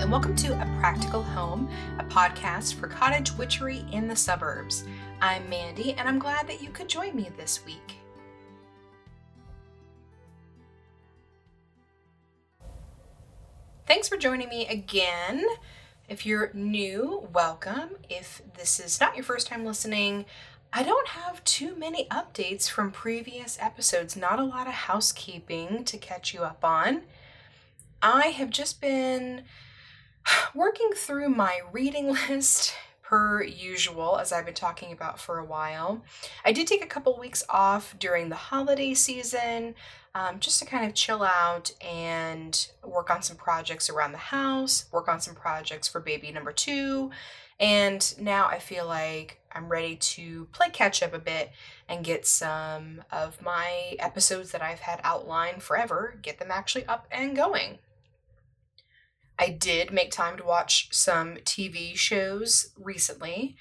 [0.00, 1.68] and welcome to A Practical Home,
[2.00, 4.84] a podcast for cottage witchery in the suburbs.
[5.20, 7.94] I'm Mandy, and I'm glad that you could join me this week.
[13.86, 15.46] Thanks for joining me again.
[16.08, 17.90] If you're new, welcome.
[18.10, 20.24] If this is not your first time listening,
[20.72, 25.96] I don't have too many updates from previous episodes, not a lot of housekeeping to
[25.98, 27.02] catch you up on.
[28.02, 29.44] I have just been
[30.54, 36.02] working through my reading list per usual, as I've been talking about for a while.
[36.44, 39.74] I did take a couple weeks off during the holiday season
[40.14, 44.86] um, just to kind of chill out and work on some projects around the house,
[44.90, 47.10] work on some projects for baby number two.
[47.60, 51.52] And now I feel like I'm ready to play catch up a bit
[51.88, 57.06] and get some of my episodes that I've had outlined forever, get them actually up
[57.12, 57.78] and going.
[59.38, 63.56] I did make time to watch some TV shows recently.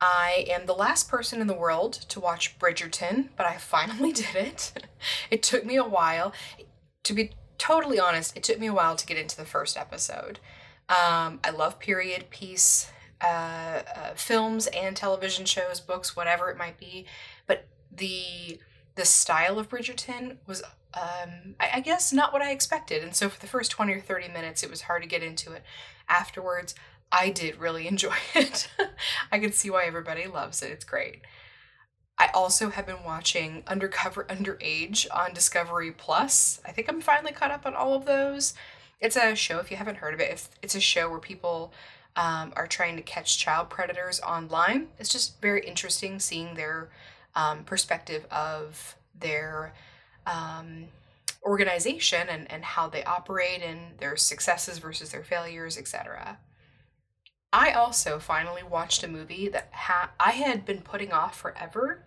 [0.00, 4.34] I am the last person in the world to watch Bridgerton, but I finally did
[4.34, 4.72] it.
[5.30, 6.32] it took me a while.
[7.04, 10.40] To be totally honest, it took me a while to get into the first episode.
[10.88, 16.78] Um, I love period piece uh, uh, films and television shows, books, whatever it might
[16.78, 17.06] be,
[17.46, 18.58] but the
[18.96, 20.62] the style of Bridgerton was
[20.94, 23.02] um, I, I, guess not what I expected.
[23.02, 25.52] And so for the first 20 or 30 minutes, it was hard to get into
[25.52, 25.62] it.
[26.08, 26.74] Afterwards,
[27.12, 28.68] I did really enjoy it.
[29.30, 30.70] I can see why everybody loves it.
[30.70, 31.22] It's great.
[32.18, 36.60] I also have been watching Undercover Underage on Discovery Plus.
[36.66, 38.52] I think I'm finally caught up on all of those.
[39.00, 41.72] It's a show, if you haven't heard of it, it's a show where people
[42.16, 44.88] um, are trying to catch child predators online.
[44.98, 46.90] It's just very interesting seeing their
[47.34, 49.72] um, perspective of their
[50.26, 50.86] um,
[51.44, 56.38] organization and, and how they operate and their successes versus their failures, etc.
[57.52, 62.04] I also finally watched a movie that ha- I had been putting off forever.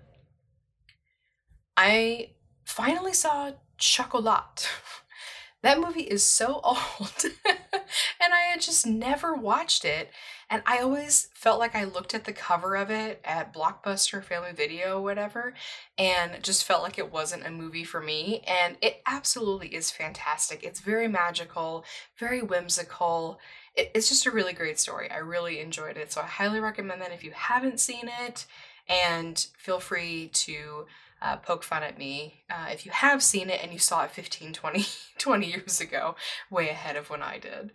[1.76, 2.32] I
[2.64, 4.70] finally saw Chocolat.
[5.62, 10.12] that movie is so old, and I had just never watched it.
[10.50, 14.52] And I always felt like I looked at the cover of it at Blockbuster, Family
[14.52, 15.54] Video, whatever,
[15.98, 18.44] and just felt like it wasn't a movie for me.
[18.48, 20.64] And it absolutely is fantastic.
[20.64, 21.86] It's very magical,
[22.18, 23.40] very whimsical.
[23.76, 25.10] it's just a really great story.
[25.10, 26.12] I really enjoyed it.
[26.12, 28.46] So I highly recommend that if you haven't seen it.
[28.88, 30.86] And feel free to
[31.24, 34.12] uh, poke fun at me uh, if you have seen it and you saw it
[34.12, 34.86] 15, 20,
[35.18, 36.16] 20 years ago,
[36.52, 37.72] way ahead of when I did.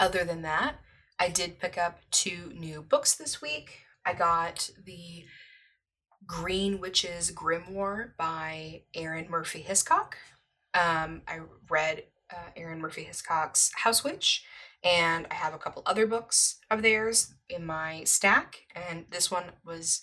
[0.00, 0.76] Other than that,
[1.18, 3.80] I did pick up two new books this week.
[4.06, 5.24] I got the
[6.26, 10.16] Green Witch's Grimoire by Arin Murphy-Hiscock.
[10.74, 14.44] Um, I read uh, Arin Murphy-Hiscock's House Witch,
[14.84, 18.66] and I have a couple other books of theirs in my stack.
[18.76, 20.00] And this one was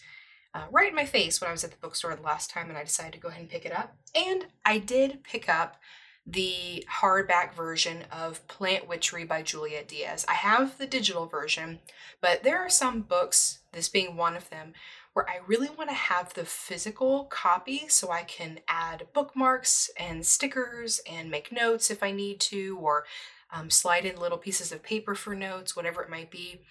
[0.54, 2.78] uh, right in my face when I was at the bookstore the last time, and
[2.78, 3.96] I decided to go ahead and pick it up.
[4.14, 5.78] And I did pick up
[6.26, 10.26] the hardback version of Plant Witchery by Juliet Diaz.
[10.28, 11.80] I have the digital version,
[12.20, 14.74] but there are some books, this being one of them,
[15.14, 20.26] where I really want to have the physical copy so I can add bookmarks and
[20.26, 23.06] stickers and make notes if I need to, or
[23.54, 26.62] um, slide in little pieces of paper for notes, whatever it might be.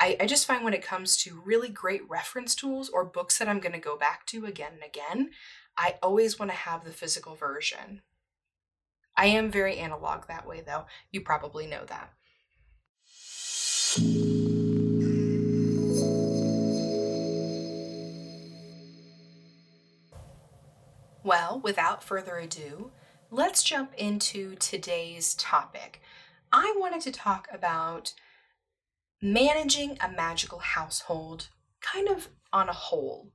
[0.00, 3.48] I, I just find when it comes to really great reference tools or books that
[3.48, 5.30] I'm going to go back to again and again,
[5.76, 8.00] I always want to have the physical version.
[9.16, 10.86] I am very analog that way, though.
[11.10, 12.12] You probably know that.
[21.24, 22.90] Well, without further ado,
[23.30, 26.00] let's jump into today's topic.
[26.50, 28.14] I wanted to talk about
[29.22, 31.48] managing a magical household
[31.80, 33.30] kind of on a whole.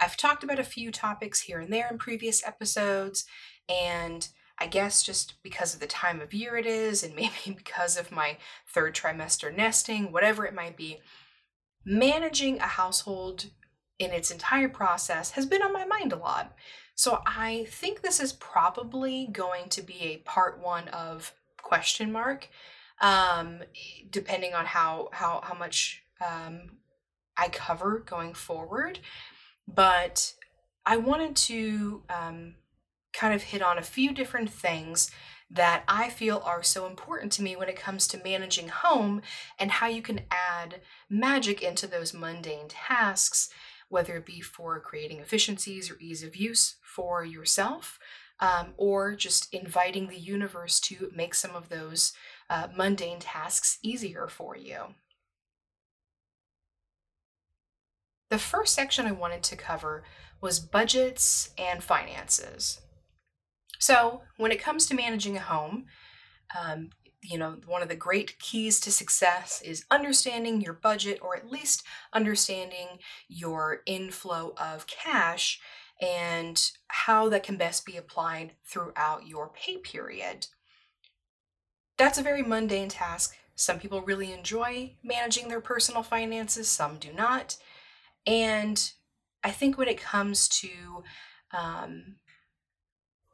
[0.00, 3.24] I've talked about a few topics here and there in previous episodes,
[3.68, 4.28] and
[4.60, 8.12] I guess just because of the time of year it is, and maybe because of
[8.12, 11.00] my third trimester nesting, whatever it might be,
[11.84, 13.46] managing a household
[13.98, 16.54] in its entire process has been on my mind a lot.
[16.94, 21.32] So I think this is probably going to be a part one of
[21.62, 22.48] question mark,
[23.00, 23.60] um,
[24.10, 26.78] depending on how how how much um,
[27.36, 28.98] I cover going forward.
[29.66, 30.34] But
[30.84, 32.54] I wanted to um,
[33.18, 35.10] kind of hit on a few different things
[35.50, 39.22] that I feel are so important to me when it comes to managing home
[39.58, 43.48] and how you can add magic into those mundane tasks,
[43.88, 47.98] whether it be for creating efficiencies or ease of use for yourself,
[48.38, 52.12] um, or just inviting the universe to make some of those
[52.48, 54.94] uh, mundane tasks easier for you.
[58.30, 60.04] The first section I wanted to cover
[60.40, 62.80] was budgets and finances.
[63.78, 65.86] So, when it comes to managing a home,
[66.58, 66.90] um,
[67.22, 71.50] you know, one of the great keys to success is understanding your budget or at
[71.50, 71.82] least
[72.12, 72.98] understanding
[73.28, 75.60] your inflow of cash
[76.00, 80.46] and how that can best be applied throughout your pay period.
[81.96, 83.36] That's a very mundane task.
[83.56, 87.56] Some people really enjoy managing their personal finances, some do not.
[88.24, 88.92] And
[89.42, 91.02] I think when it comes to
[91.50, 92.16] um,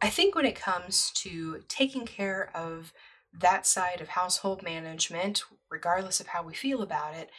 [0.00, 2.92] I think when it comes to taking care of
[3.32, 7.30] that side of household management, regardless of how we feel about it,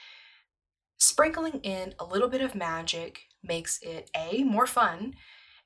[0.98, 5.16] sprinkling in a little bit of magic makes it A, more fun,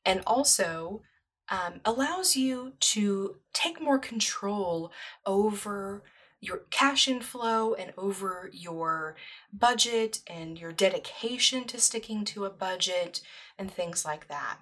[0.06, 1.02] and also
[1.50, 4.92] um, allows you to take more control
[5.26, 6.04] over
[6.42, 9.16] your cash inflow and over your
[9.52, 13.22] budget and your dedication to sticking to a budget
[13.58, 14.58] and things like that.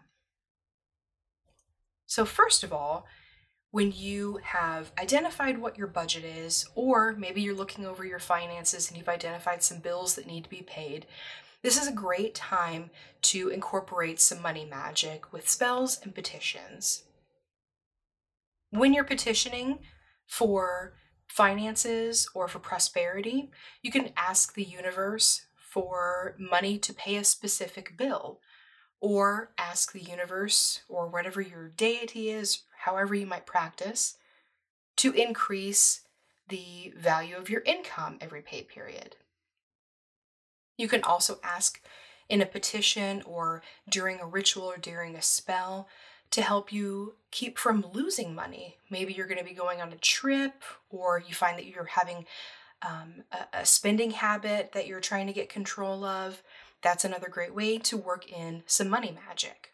[2.07, 3.05] So, first of all,
[3.71, 8.87] when you have identified what your budget is, or maybe you're looking over your finances
[8.87, 11.05] and you've identified some bills that need to be paid,
[11.61, 12.89] this is a great time
[13.23, 17.03] to incorporate some money magic with spells and petitions.
[18.69, 19.79] When you're petitioning
[20.27, 20.93] for
[21.27, 23.51] finances or for prosperity,
[23.81, 28.39] you can ask the universe for money to pay a specific bill
[28.99, 34.17] or ask the universe or whatever your deity is, however you might practice,
[34.97, 36.01] to increase
[36.49, 39.15] the value of your income every pay period.
[40.77, 41.81] You can also ask
[42.29, 45.87] in a petition or during a ritual or during a spell
[46.31, 48.77] to help you keep from losing money.
[48.89, 52.25] Maybe you're going to be going on a trip or you find that you're having
[52.81, 56.43] um, a, a spending habit that you're trying to get control of.
[56.81, 59.73] That's another great way to work in some money magic.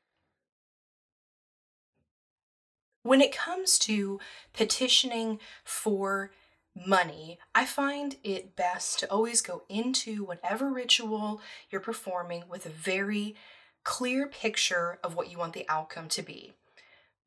[3.03, 4.19] When it comes to
[4.53, 6.31] petitioning for
[6.73, 12.69] money, I find it best to always go into whatever ritual you're performing with a
[12.69, 13.35] very
[13.83, 16.53] clear picture of what you want the outcome to be.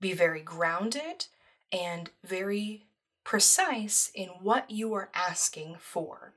[0.01, 1.27] Be very grounded
[1.71, 2.87] and very
[3.23, 6.33] precise in what you are asking for.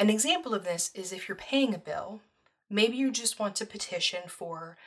[0.00, 2.22] An example of this is if you're paying a bill,
[2.70, 4.78] maybe you just want to petition for,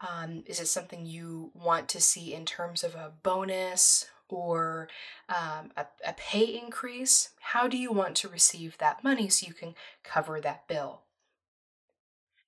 [0.00, 4.88] Um, is it something you want to see in terms of a bonus or
[5.28, 7.30] um, a, a pay increase?
[7.40, 9.74] How do you want to receive that money so you can
[10.04, 11.02] cover that bill?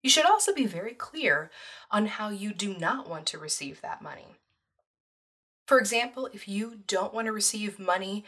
[0.02, 1.50] You should also be very clear
[1.90, 4.36] on how you do not want to receive that money.
[5.66, 8.24] For example, if you don't want to receive money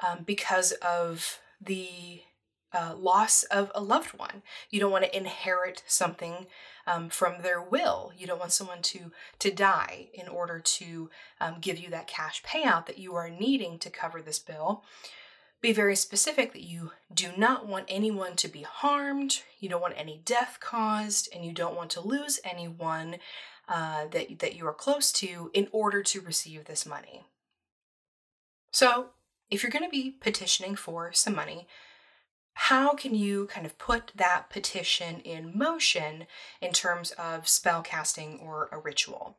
[0.00, 2.22] um, because of the
[2.72, 4.42] uh, loss of a loved one.
[4.70, 6.46] You don't want to inherit something
[6.86, 8.12] um, from their will.
[8.16, 11.10] You don't want someone to to die in order to
[11.40, 14.84] um, give you that cash payout that you are needing to cover this bill.
[15.60, 19.42] Be very specific that you do not want anyone to be harmed.
[19.58, 23.16] You don't want any death caused, and you don't want to lose anyone
[23.68, 27.24] uh, that that you are close to in order to receive this money.
[28.72, 29.10] So,
[29.50, 31.66] if you're going to be petitioning for some money,
[32.64, 36.26] how can you kind of put that petition in motion
[36.60, 39.38] in terms of spell casting or a ritual?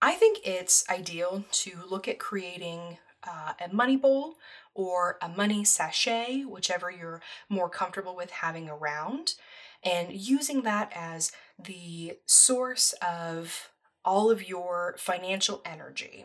[0.00, 4.36] I think it's ideal to look at creating uh, a money bowl
[4.74, 9.34] or a money sachet, whichever you're more comfortable with having around,
[9.84, 13.68] and using that as the source of
[14.06, 16.24] all of your financial energy.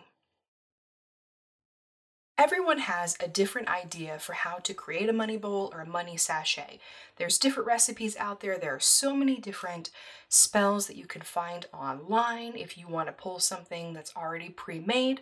[2.38, 6.18] Everyone has a different idea for how to create a money bowl or a money
[6.18, 6.80] sachet.
[7.16, 8.58] There's different recipes out there.
[8.58, 9.90] There are so many different
[10.28, 15.22] spells that you can find online if you want to pull something that's already pre-made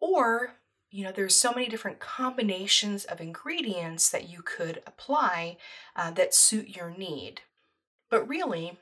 [0.00, 0.54] or
[0.90, 5.56] you know there's so many different combinations of ingredients that you could apply
[5.94, 7.42] uh, that suit your need
[8.08, 8.78] but really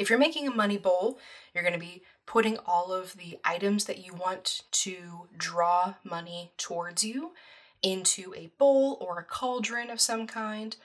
[0.00, 1.18] if you're making a money bowl
[1.54, 6.52] you're going to be putting all of the items that you want to draw money
[6.56, 7.32] towards you
[7.82, 10.76] into a bowl or a cauldron of some kind.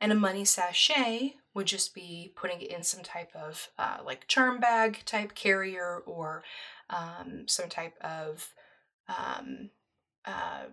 [0.00, 4.26] And a money sachet would just be putting it in some type of uh, like
[4.26, 6.44] charm bag type carrier or
[6.90, 8.52] um, some type of
[9.08, 9.70] um,
[10.24, 10.64] uh,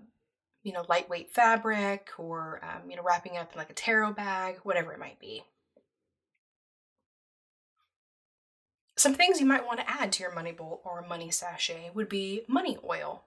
[0.61, 4.57] you know lightweight fabric or um, you know wrapping up in like a tarot bag,
[4.63, 5.43] whatever it might be.
[8.95, 12.09] Some things you might want to add to your money bowl or money sachet would
[12.09, 13.23] be money oil.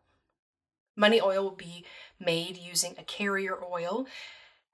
[0.94, 1.84] Money oil will be
[2.18, 4.06] made using a carrier oil,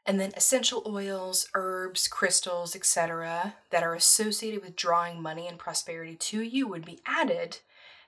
[0.05, 6.15] and then essential oils, herbs, crystals, etc., that are associated with drawing money and prosperity
[6.15, 7.59] to you would be added,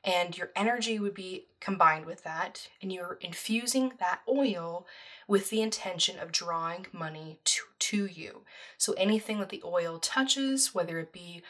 [0.04, 4.86] and your energy would be combined with that, and you're infusing that oil
[5.26, 8.42] with the intention of drawing money to, to you.
[8.76, 11.42] So anything that the oil touches, whether it be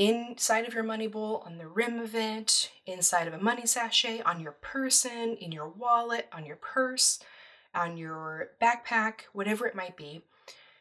[0.00, 4.22] inside of your money bowl, on the rim of it, inside of a money sachet,
[4.22, 7.20] on your person, in your wallet, on your purse,
[7.74, 10.22] on your backpack, whatever it might be,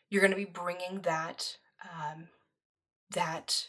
[0.10, 2.30] you're going to be bringing that um,
[3.12, 3.68] that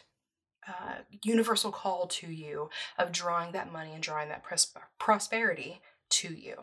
[0.67, 6.33] uh, universal call to you of drawing that money and drawing that pros- prosperity to
[6.33, 6.55] you.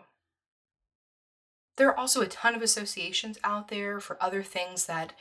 [1.77, 5.13] There are also a ton of associations out there for other things that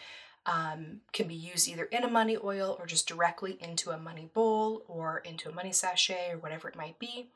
[0.48, 4.30] um, can be used either in a money oil or just directly into a money
[4.34, 7.30] bowl or into a money sachet or whatever it might be.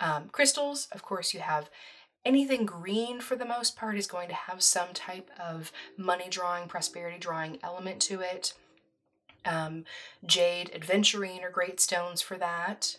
[0.00, 1.70] Um, crystals, of course, you have
[2.24, 6.68] anything green for the most part is going to have some type of money drawing,
[6.68, 8.54] prosperity drawing element to it.
[9.44, 9.84] Um,
[10.26, 12.96] jade, aventurine are great stones for that.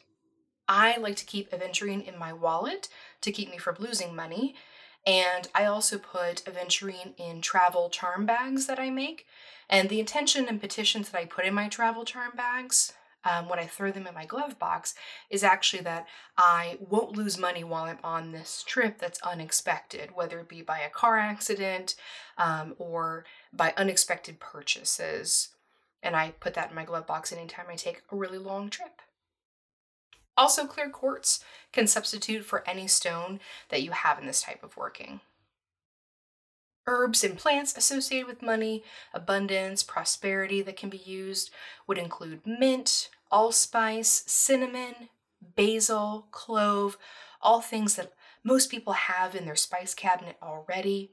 [0.68, 2.88] I like to keep aventurine in my wallet
[3.22, 4.56] to keep me from losing money
[5.06, 9.26] and I also put aventurine in travel charm bags that I make.
[9.70, 12.94] And the intention and petitions that I put in my travel charm bags
[13.26, 14.96] um, when I throw them in my glove box
[15.30, 16.08] is actually that
[16.38, 20.80] I won't lose money while I'm on this trip that's unexpected, whether it be by
[20.80, 21.96] a car accident
[22.38, 25.50] um, or by unexpected purchases.
[26.02, 29.02] And I put that in my glove box anytime I take a really long trip.
[30.36, 34.78] Also, clear quartz can substitute for any stone that you have in this type of
[34.78, 35.22] working.
[36.86, 41.50] Herbs and plants associated with money, abundance, prosperity that can be used
[41.88, 45.10] would include mint, allspice, cinnamon,
[45.56, 46.98] basil, clove,
[47.42, 48.12] all things that
[48.44, 51.12] most people have in their spice cabinet already.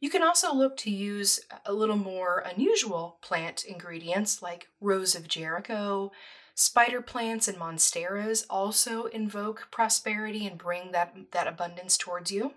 [0.00, 5.28] You can also look to use a little more unusual plant ingredients like rose of
[5.28, 6.10] Jericho,
[6.54, 12.52] Spider plants and monsteras also invoke prosperity and bring that, that abundance towards you.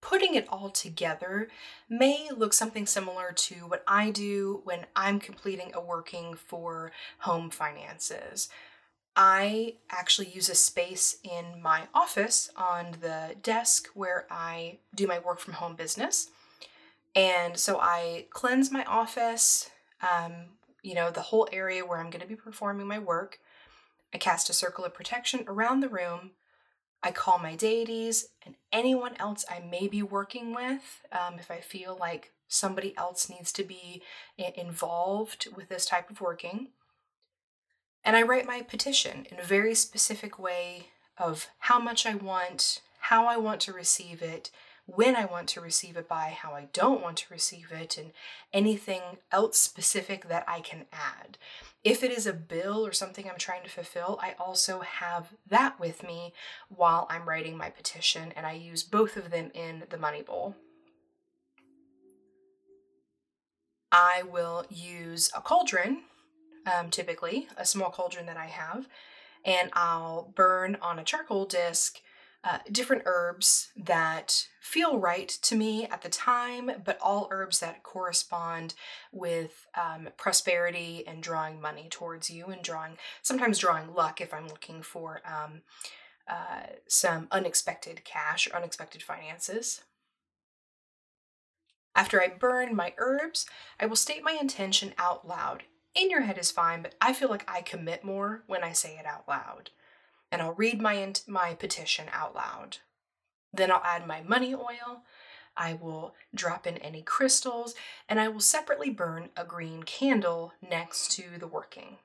[0.00, 1.48] Putting it all together
[1.88, 7.50] may look something similar to what I do when I'm completing a working for home
[7.50, 8.48] finances.
[9.16, 15.18] I actually use a space in my office on the desk where I do my
[15.18, 16.28] work from home business.
[17.16, 19.70] And so I cleanse my office
[20.02, 20.50] um,
[20.86, 23.40] you know, the whole area where I'm going to be performing my work.
[24.14, 26.30] I cast a circle of protection around the room.
[27.02, 31.58] I call my deities and anyone else I may be working with um, if I
[31.58, 34.00] feel like somebody else needs to be
[34.54, 36.68] involved with this type of working.
[38.04, 40.86] And I write my petition in a very specific way
[41.18, 44.52] of how much I want, how I want to receive it,
[44.86, 48.12] when I want to receive it by, how I don't want to receive it, and
[48.52, 49.02] anything
[49.32, 51.38] else specific that I can add.
[51.82, 55.78] If it is a bill or something I'm trying to fulfill, I also have that
[55.80, 56.32] with me
[56.68, 60.54] while I'm writing my petition, and I use both of them in the money bowl.
[63.90, 66.02] I will use a cauldron,
[66.66, 68.88] um, typically, a small cauldron that I have,
[69.44, 72.00] and I'll burn on a charcoal disc
[72.46, 77.82] uh, different herbs that feel right to me at the time, but all herbs that
[77.82, 78.74] correspond
[79.10, 84.46] with um, prosperity and drawing money towards you and drawing, sometimes drawing luck if I'm
[84.46, 85.62] looking for um,
[86.28, 89.82] uh, some unexpected cash or unexpected finances.
[91.96, 93.46] After I burn my herbs,
[93.80, 95.64] I will state my intention out loud.
[95.96, 98.98] In your head is fine, but I feel like I commit more when I say
[99.00, 99.70] it out loud.
[100.30, 102.78] And I'll read my, my petition out loud.
[103.52, 105.02] Then I'll add my money oil.
[105.56, 107.74] I will drop in any crystals
[108.08, 111.98] and I will separately burn a green candle next to the working.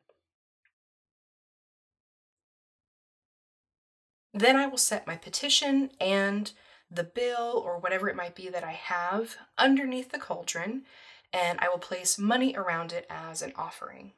[4.33, 6.53] Then I will set my petition and
[6.89, 10.83] the bill or whatever it might be that I have underneath the cauldron,
[11.31, 14.11] and I will place money around it as an offering.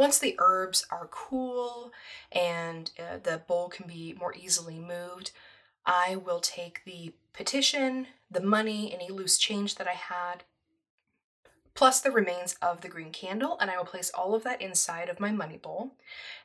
[0.00, 1.92] Once the herbs are cool
[2.32, 5.30] and uh, the bowl can be more easily moved,
[5.84, 10.44] I will take the petition, the money, any loose change that I had,
[11.74, 15.10] plus the remains of the green candle, and I will place all of that inside
[15.10, 15.92] of my money bowl.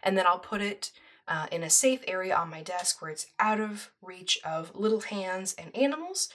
[0.04, 0.92] And then I'll put it
[1.26, 5.00] uh, in a safe area on my desk where it's out of reach of little
[5.00, 6.28] hands and animals.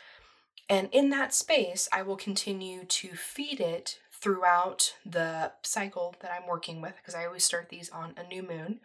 [0.70, 6.46] And in that space, I will continue to feed it throughout the cycle that I'm
[6.46, 8.80] working with because I always start these on a new moon.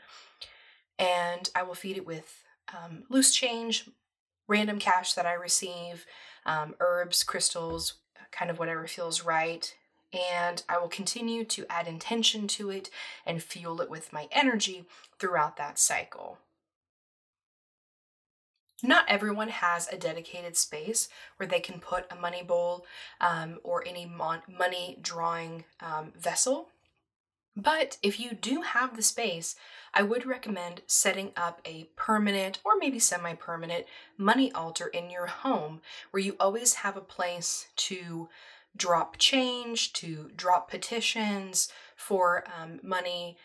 [0.98, 3.90] And I will feed it with um, loose change,
[4.48, 6.06] random cash that I receive,
[6.46, 7.96] um, herbs, crystals,
[8.32, 9.74] kind of whatever feels right,
[10.14, 12.90] and I will continue to add intention to it
[13.26, 14.86] and fuel it with my energy
[15.20, 16.38] throughout that cycle.
[18.84, 22.86] Not everyone has a dedicated space where they can put a money bowl
[23.22, 26.70] um, or any mon- money drawing um, vessel.
[27.56, 29.56] But if you do have the space,
[29.94, 33.86] I would recommend setting up a permanent or maybe semi permanent
[34.18, 38.28] money altar in your home where you always have a place to
[38.76, 43.38] drop change, to drop petitions for um, money.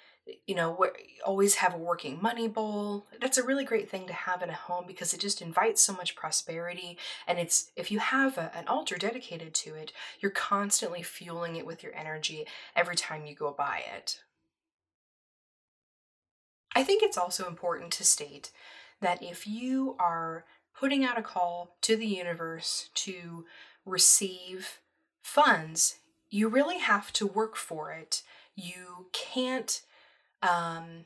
[0.47, 0.87] You know,
[1.25, 3.07] always have a working money bowl.
[3.21, 5.93] That's a really great thing to have in a home because it just invites so
[5.93, 6.99] much prosperity.
[7.27, 11.67] And it's if you have a, an altar dedicated to it, you're constantly fueling it
[11.67, 14.21] with your energy every time you go by it.
[16.75, 18.50] I think it's also important to state
[19.00, 20.45] that if you are
[20.78, 23.45] putting out a call to the universe to
[23.85, 24.81] receive
[25.23, 25.97] funds,
[26.31, 28.23] you really have to work for it.
[28.54, 29.83] You can't
[30.43, 31.05] um,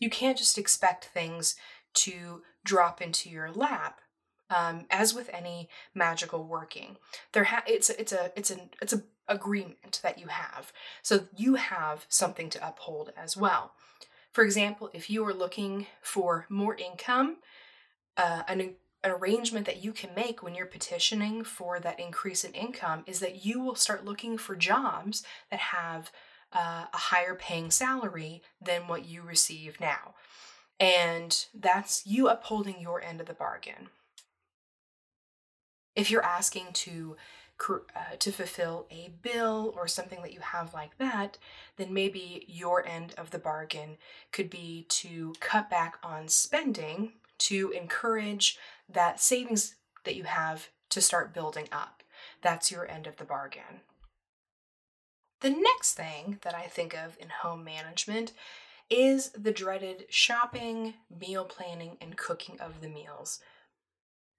[0.00, 1.56] you can't just expect things
[1.94, 4.00] to drop into your lap.
[4.50, 6.98] Um, as with any magical working,
[7.32, 10.72] there ha- it's it's a it's an it's a agreement that you have.
[11.00, 13.72] So you have something to uphold as well.
[14.30, 17.38] For example, if you are looking for more income,
[18.18, 22.52] uh, an an arrangement that you can make when you're petitioning for that increase in
[22.52, 26.12] income is that you will start looking for jobs that have
[26.54, 30.14] uh, a higher paying salary than what you receive now.
[30.78, 33.88] And that's you upholding your end of the bargain.
[35.94, 37.16] If you're asking to
[37.70, 41.38] uh, to fulfill a bill or something that you have like that,
[41.76, 43.98] then maybe your end of the bargain
[44.32, 51.00] could be to cut back on spending to encourage that savings that you have to
[51.00, 52.02] start building up.
[52.40, 53.82] That's your end of the bargain.
[55.42, 58.32] The next thing that I think of in home management
[58.88, 63.40] is the dreaded shopping, meal planning, and cooking of the meals.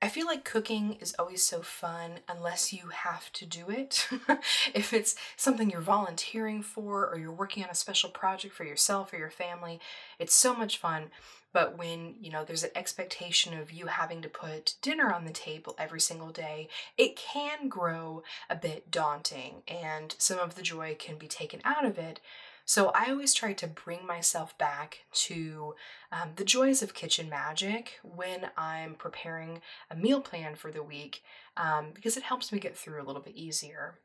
[0.01, 4.07] I feel like cooking is always so fun unless you have to do it.
[4.73, 9.11] if it's something you're volunteering for or you're working on a special project for yourself
[9.11, 9.81] or your family,
[10.19, 11.09] it's so much fun.
[11.53, 15.31] But when, you know, there's an expectation of you having to put dinner on the
[15.31, 20.95] table every single day, it can grow a bit daunting and some of the joy
[20.97, 22.19] can be taken out of it.
[22.65, 25.75] So I always try to bring myself back to
[26.11, 29.61] um, the joys of kitchen magic when I'm preparing
[29.91, 31.23] a meal plan for the week
[31.57, 33.99] um, because it helps me get through a little bit easier.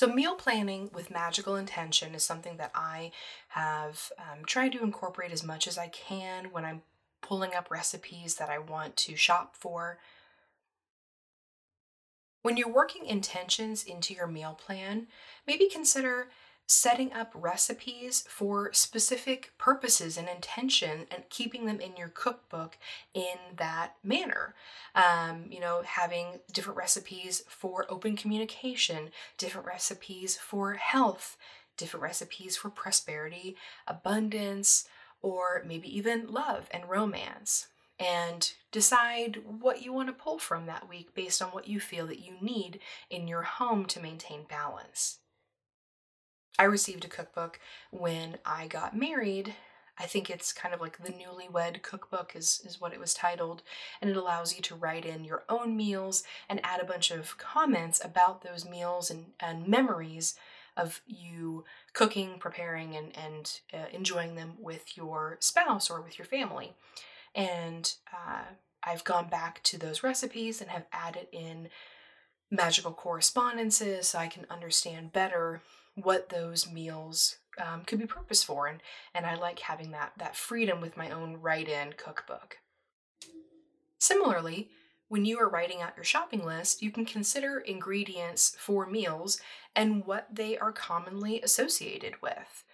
[0.00, 3.10] So, meal planning with magical intention is something that I
[3.48, 6.80] have um, tried to incorporate as much as I can when I'm
[7.20, 9.98] pulling up recipes that I want to shop for.
[12.40, 15.08] When you're working intentions into your meal plan,
[15.46, 16.30] maybe consider
[16.70, 22.78] setting up recipes for specific purposes and intention and keeping them in your cookbook
[23.12, 24.54] in that manner.
[24.94, 31.36] Um, you know, having different recipes for open communication, different recipes for health,
[31.76, 33.56] different recipes for prosperity,
[33.88, 34.86] abundance,
[35.22, 37.66] or maybe even love and romance
[37.98, 42.06] and decide what you want to pull from that week based on what you feel
[42.06, 42.78] that you need
[43.10, 45.18] in your home to maintain balance.
[46.60, 47.58] I received a cookbook
[47.90, 49.54] when I got married.
[49.98, 53.62] I think it's kind of like the newlywed cookbook is, is what it was titled,
[53.98, 57.38] and it allows you to write in your own meals and add a bunch of
[57.38, 60.34] comments about those meals and, and memories
[60.76, 66.26] of you cooking, preparing, and, and uh, enjoying them with your spouse or with your
[66.26, 66.74] family.
[67.34, 68.42] And uh,
[68.84, 71.70] I've gone back to those recipes and have added in
[72.50, 75.62] magical correspondences so I can understand better
[76.02, 78.66] what those meals um, could be purposed for.
[78.66, 78.80] And,
[79.14, 82.58] and I like having that, that freedom with my own write in cookbook.
[83.98, 84.70] Similarly,
[85.08, 89.40] when you are writing out your shopping list, you can consider ingredients for meals
[89.74, 92.64] and what they are commonly associated with.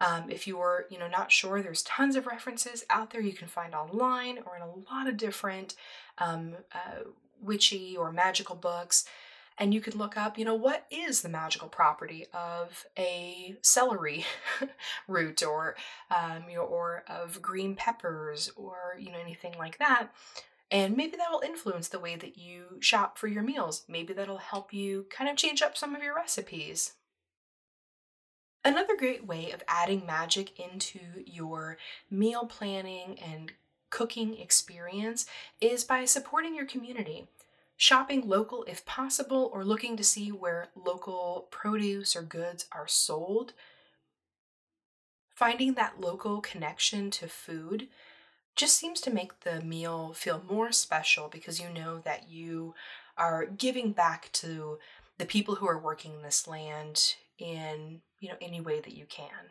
[0.00, 3.46] Um, if you're, you know, not sure, there's tons of references out there you can
[3.46, 5.76] find online or in a lot of different
[6.18, 7.04] um, uh,
[7.40, 9.04] witchy or magical books.
[9.56, 14.24] And you could look up, you know, what is the magical property of a celery
[15.08, 15.76] root or,
[16.10, 20.08] um, you know, or of green peppers or, you know, anything like that.
[20.70, 23.84] And maybe that will influence the way that you shop for your meals.
[23.86, 26.94] Maybe that'll help you kind of change up some of your recipes.
[28.64, 31.76] Another great way of adding magic into your
[32.10, 33.52] meal planning and
[33.90, 35.26] cooking experience
[35.60, 37.28] is by supporting your community.
[37.76, 43.52] Shopping local if possible, or looking to see where local produce or goods are sold.
[45.34, 47.88] Finding that local connection to food
[48.54, 52.74] just seems to make the meal feel more special because you know that you
[53.16, 54.78] are giving back to
[55.18, 59.50] the people who are working this land in you know any way that you can.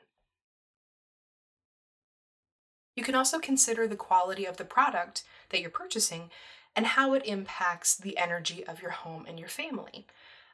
[2.96, 6.30] You can also consider the quality of the product that you're purchasing
[6.76, 10.08] and how it impacts the energy of your home and your family.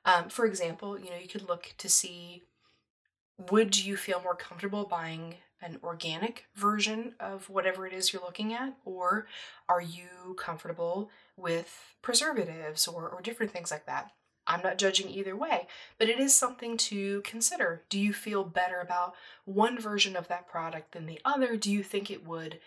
[0.06, 2.44] Um, for example, you know, you could look to see
[3.50, 8.54] would you feel more comfortable buying an organic version of whatever it is you're looking
[8.54, 9.28] at, or
[9.68, 14.12] are you comfortable with preservatives or, or different things like that?
[14.48, 17.84] I'm not judging either way, but it is something to consider.
[17.90, 19.14] Do you feel better about
[19.46, 21.56] one version of that product than the other?
[21.56, 22.60] Do you think it would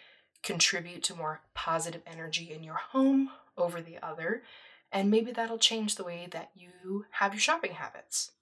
[0.42, 4.42] contribute to more positive energy in your home over the other?
[4.90, 8.32] And maybe that'll change the way that you have your shopping habits.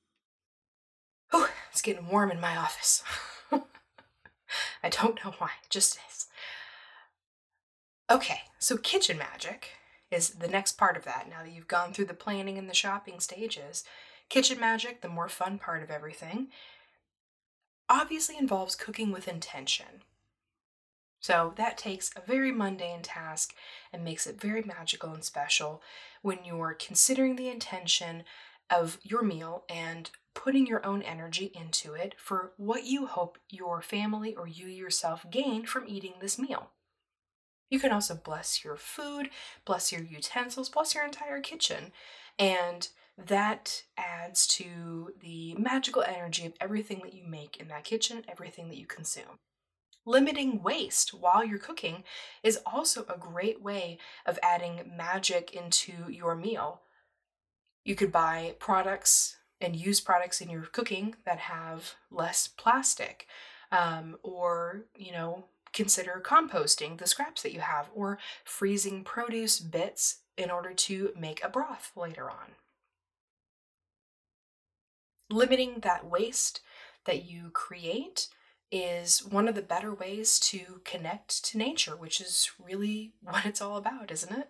[1.32, 3.02] Oh, it's getting warm in my office.
[4.82, 6.26] I don't know why, it just is.
[8.10, 9.70] Okay, so kitchen magic
[10.10, 11.28] is the next part of that.
[11.30, 13.84] Now that you've gone through the planning and the shopping stages,
[14.28, 16.48] kitchen magic, the more fun part of everything,
[17.88, 20.02] obviously involves cooking with intention.
[21.20, 23.54] So that takes a very mundane task
[23.92, 25.82] and makes it very magical and special
[26.22, 28.24] when you're considering the intention
[28.70, 33.82] of your meal and putting your own energy into it for what you hope your
[33.82, 36.70] family or you yourself gain from eating this meal.
[37.68, 39.30] You can also bless your food,
[39.64, 41.92] bless your utensils, bless your entire kitchen.
[42.38, 48.24] And that adds to the magical energy of everything that you make in that kitchen,
[48.28, 49.38] everything that you consume.
[50.06, 52.04] Limiting waste while you're cooking
[52.42, 56.80] is also a great way of adding magic into your meal.
[57.84, 63.26] You could buy products and use products in your cooking that have less plastic
[63.72, 70.20] um, or you know consider composting the scraps that you have or freezing produce bits
[70.36, 72.56] in order to make a broth later on
[75.30, 76.60] limiting that waste
[77.04, 78.28] that you create
[78.70, 83.60] is one of the better ways to connect to nature, which is really what it's
[83.60, 84.48] all about, isn't it?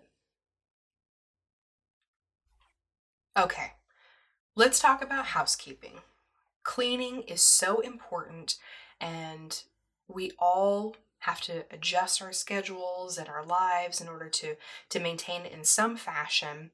[3.36, 3.72] Okay,
[4.60, 6.00] Let's talk about housekeeping.
[6.64, 8.56] Cleaning is so important,
[9.00, 9.62] and
[10.08, 14.56] we all have to adjust our schedules and our lives in order to,
[14.88, 16.72] to maintain it in some fashion.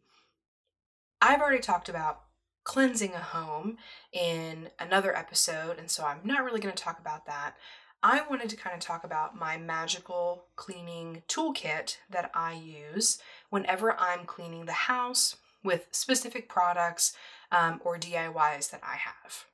[1.20, 2.22] I've already talked about
[2.66, 3.78] cleansing a home
[4.12, 7.54] in another episode, and so I'm not really going to talk about that.
[8.02, 13.18] I wanted to kind of talk about my magical cleaning toolkit that I use
[13.50, 17.16] whenever I'm cleaning the house with specific products
[17.52, 19.44] um, or DIYs that I have.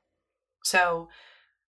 [0.63, 1.07] So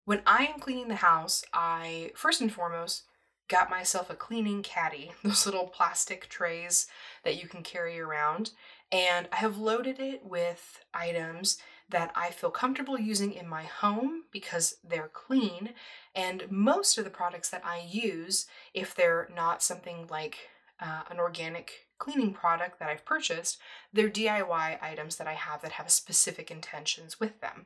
[0.04, 3.04] when I am cleaning the house, I first and foremost
[3.48, 6.88] got myself a cleaning caddy, those little plastic trays
[7.24, 8.52] that you can carry around,
[8.96, 11.58] and I have loaded it with items
[11.90, 15.72] that I feel comfortable using in my home because they're clean.
[16.16, 20.38] And most of the products that I use, if they're not something like
[20.80, 23.58] uh, an organic cleaning product that I've purchased,
[23.92, 27.66] they're DIY items that I have that have specific intentions with them.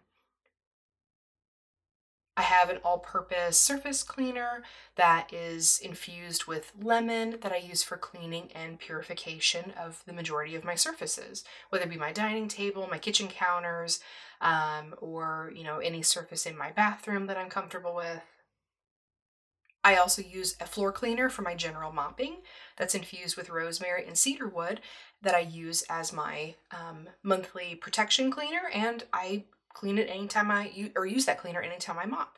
[2.40, 4.64] I have an all purpose surface cleaner
[4.96, 10.56] that is infused with lemon that I use for cleaning and purification of the majority
[10.56, 14.00] of my surfaces, whether it be my dining table, my kitchen counters,
[14.40, 18.22] um, or you know any surface in my bathroom that I'm comfortable with.
[19.84, 22.38] I also use a floor cleaner for my general mopping
[22.78, 24.80] that's infused with rosemary and cedar wood
[25.22, 30.70] that I use as my um, monthly protection cleaner, and I clean it anytime I
[30.70, 32.38] use, or use that cleaner anytime I mop.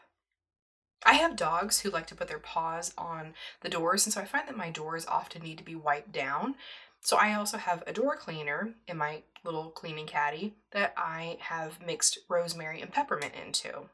[1.04, 4.26] I have dogs who like to put their paws on the doors, and so I
[4.26, 6.56] find that my doors often need to be wiped down.
[7.02, 11.84] So I also have a door cleaner in my little cleaning caddy that I have
[11.84, 13.90] mixed rosemary and peppermint into.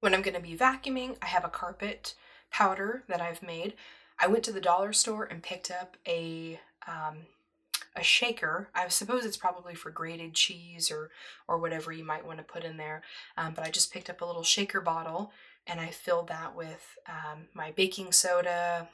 [0.00, 2.14] When I'm going to be vacuuming, I have a carpet
[2.50, 3.74] powder that I've made.
[4.18, 7.26] I went to the dollar store and picked up a um,
[7.96, 8.68] a shaker.
[8.74, 11.10] I suppose it's probably for grated cheese or
[11.46, 13.02] or whatever you might want to put in there.
[13.36, 15.32] Um, but I just picked up a little shaker bottle
[15.66, 18.88] and I filled that with um, my baking soda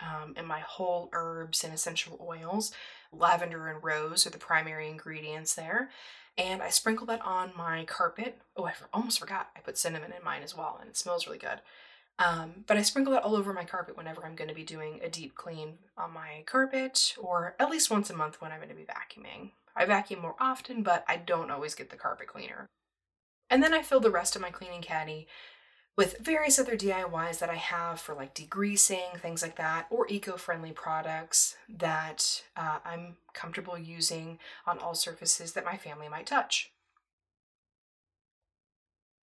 [0.00, 2.72] um, and my whole herbs and essential oils.
[3.12, 5.90] Lavender and rose are the primary ingredients there
[6.38, 8.38] and I sprinkle that on my carpet.
[8.56, 9.50] Oh, I almost forgot.
[9.56, 11.60] I put cinnamon in mine as well, and it smells really good.
[12.18, 15.00] Um, but I sprinkle that all over my carpet whenever I'm going to be doing
[15.02, 18.68] a deep clean on my carpet, or at least once a month when I'm going
[18.68, 19.50] to be vacuuming.
[19.74, 22.66] I vacuum more often, but I don't always get the carpet cleaner.
[23.50, 25.26] And then I fill the rest of my cleaning caddy
[25.96, 30.36] with various other DIYs that I have for like degreasing, things like that, or eco
[30.36, 36.72] friendly products that uh, I'm comfortable using on all surfaces that my family might touch.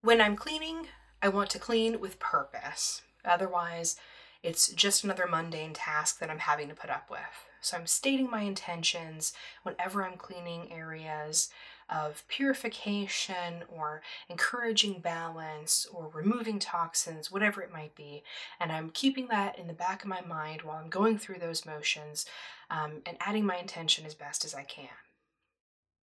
[0.02, 0.88] When I'm cleaning,
[1.22, 3.02] I want to clean with purpose.
[3.24, 3.96] Otherwise,
[4.42, 7.20] it's just another mundane task that I'm having to put up with.
[7.60, 9.32] So I'm stating my intentions
[9.62, 11.48] whenever I'm cleaning areas
[11.88, 18.24] of purification or encouraging balance or removing toxins, whatever it might be.
[18.58, 21.64] And I'm keeping that in the back of my mind while I'm going through those
[21.64, 22.26] motions
[22.68, 24.88] um, and adding my intention as best as I can.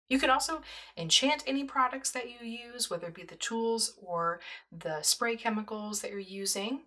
[0.08, 0.62] You can also
[0.96, 4.40] enchant any products that you use, whether it be the tools or
[4.70, 6.82] the spray chemicals that you're using.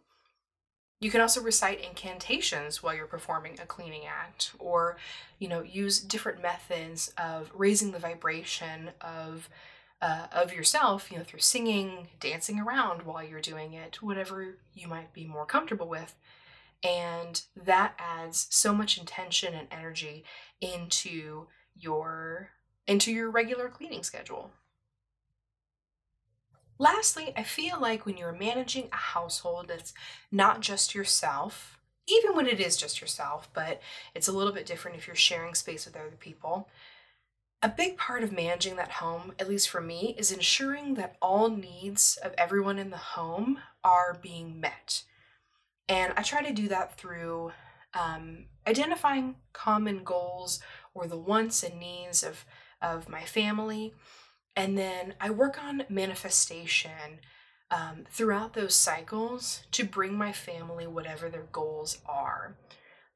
[0.99, 4.97] You can also recite incantations while you're performing a cleaning act, or,
[5.37, 9.49] you know, use different methods of raising the vibration of
[9.99, 14.87] uh, of yourself, you know, through singing, dancing around while you're doing it, whatever you
[14.87, 16.13] might be more comfortable with.
[16.83, 20.23] And that adds so much intention and energy
[20.61, 22.51] into your
[22.87, 24.51] into your regular cleaning schedule.
[26.79, 29.93] Lastly, I feel like when you're managing a household that's
[30.31, 33.81] not just yourself, even when it is just yourself, but
[34.13, 36.69] it's a little bit different if you're sharing space with other people.
[37.63, 41.49] A big part of managing that home, at least for me, is ensuring that all
[41.49, 45.03] needs of everyone in the home are being met.
[45.89, 47.51] And I try to do that through
[47.95, 50.59] um, identifying common goals
[50.93, 52.45] or the wants and needs of,
[52.81, 53.93] of my family
[54.57, 57.19] and then I work on manifestation
[57.69, 62.57] um, throughout those cycles to bring my family whatever their goals are.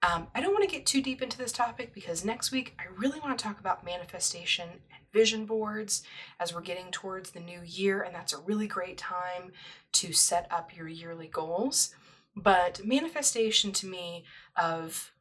[0.03, 2.83] Um, I don't want to get too deep into this topic because next week I
[2.95, 6.03] really want to talk about manifestation and vision boards
[6.39, 9.51] as we're getting towards the new year, and that's a really great time
[9.93, 11.95] to set up your yearly goals.
[12.35, 15.11] But manifestation to me of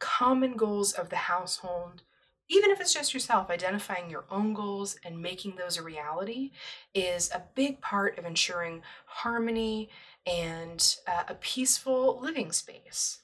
[0.00, 2.02] common goals of the household
[2.48, 6.50] even if it's just yourself, identifying your own goals and making those a reality
[6.94, 9.90] is a big part of ensuring harmony
[10.26, 13.20] and uh, a peaceful living space.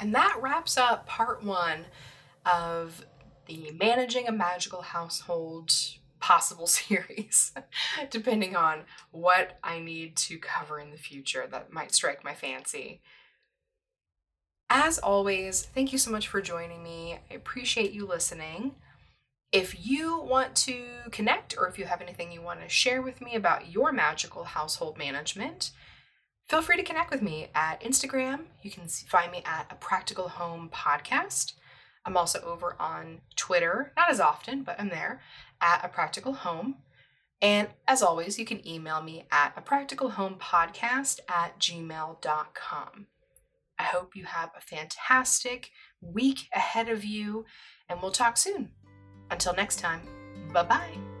[0.00, 1.84] And that wraps up part one
[2.44, 3.04] of
[3.46, 5.72] the Managing a Magical Household
[6.22, 7.52] possible series,
[8.08, 13.02] depending on what I need to cover in the future that might strike my fancy.
[14.70, 17.18] As always, thank you so much for joining me.
[17.30, 18.76] I appreciate you listening.
[19.50, 23.20] If you want to connect or if you have anything you want to share with
[23.20, 25.72] me about your magical household management,
[26.48, 28.44] feel free to connect with me at Instagram.
[28.62, 31.52] You can find me at a practical home podcast.
[32.06, 35.20] I'm also over on Twitter, not as often, but I'm there
[35.62, 36.76] at a practical home.
[37.40, 43.06] And as always, you can email me at a practical home podcast at gmail.com.
[43.78, 45.70] I hope you have a fantastic
[46.00, 47.46] week ahead of you,
[47.88, 48.70] and we'll talk soon.
[49.30, 50.02] Until next time,
[50.52, 51.11] bye bye.